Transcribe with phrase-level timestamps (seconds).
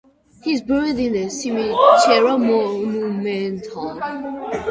[0.43, 4.01] He's buried in the "Cimitero Monumentale".